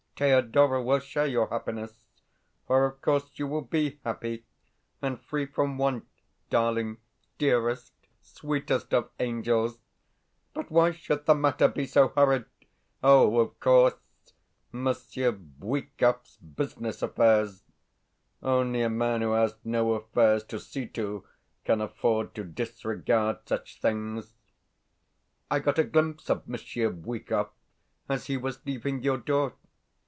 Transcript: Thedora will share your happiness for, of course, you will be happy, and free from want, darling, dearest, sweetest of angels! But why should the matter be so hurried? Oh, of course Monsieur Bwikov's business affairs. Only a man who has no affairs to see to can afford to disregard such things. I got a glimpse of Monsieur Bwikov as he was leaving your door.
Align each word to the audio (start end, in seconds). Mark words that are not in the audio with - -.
Thedora 0.17 0.83
will 0.83 0.99
share 0.99 1.25
your 1.25 1.47
happiness 1.49 1.99
for, 2.67 2.85
of 2.85 3.01
course, 3.01 3.31
you 3.39 3.47
will 3.47 3.63
be 3.63 3.99
happy, 4.05 4.45
and 5.01 5.19
free 5.19 5.47
from 5.47 5.79
want, 5.79 6.05
darling, 6.51 6.97
dearest, 7.39 7.91
sweetest 8.21 8.93
of 8.93 9.09
angels! 9.19 9.79
But 10.53 10.69
why 10.69 10.91
should 10.91 11.25
the 11.25 11.33
matter 11.33 11.67
be 11.67 11.87
so 11.87 12.09
hurried? 12.09 12.45
Oh, 13.01 13.39
of 13.39 13.59
course 13.59 13.95
Monsieur 14.71 15.31
Bwikov's 15.31 16.37
business 16.37 17.01
affairs. 17.01 17.63
Only 18.43 18.83
a 18.83 18.91
man 18.91 19.21
who 19.23 19.31
has 19.31 19.55
no 19.63 19.93
affairs 19.93 20.43
to 20.43 20.59
see 20.59 20.85
to 20.89 21.25
can 21.65 21.81
afford 21.81 22.35
to 22.35 22.43
disregard 22.43 23.39
such 23.47 23.81
things. 23.81 24.35
I 25.49 25.57
got 25.57 25.79
a 25.79 25.83
glimpse 25.83 26.29
of 26.29 26.47
Monsieur 26.47 26.91
Bwikov 26.91 27.49
as 28.07 28.27
he 28.27 28.37
was 28.37 28.63
leaving 28.67 29.01
your 29.01 29.17
door. 29.17 29.55